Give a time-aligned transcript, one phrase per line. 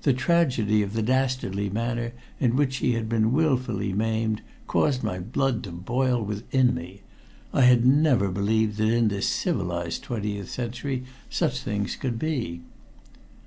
[0.00, 5.18] The tragedy of the dastardly manner in which she had been willfully maimed caused my
[5.18, 7.02] blood to boil within me.
[7.52, 12.62] I had never believed that in this civilized twentieth century such things could be.